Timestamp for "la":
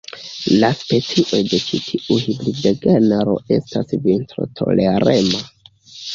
0.61-0.69